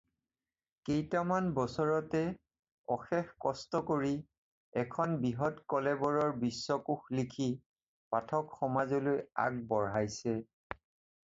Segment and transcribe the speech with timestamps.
[0.87, 2.21] কেইটামান বছৰতে
[2.95, 4.09] অশেষ কষ্ট কৰি
[4.85, 7.49] এখন বৃহৎ কলেবৰৰ বিশ্বকোষ লিখি
[8.17, 10.37] পাঠক সমাজলৈ আগবঢ়াইছে।